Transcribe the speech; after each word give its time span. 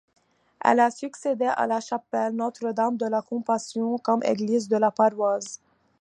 Elle 0.65 0.79
a 0.79 0.89
succédé 0.89 1.45
à 1.45 1.67
la 1.67 1.79
chapelle 1.79 2.35
Notre-Dame-de-la-Compassion 2.35 3.99
comme 3.99 4.23
église 4.23 4.67
de 4.67 4.77
la 4.77 4.89
paroisse. 4.89 5.61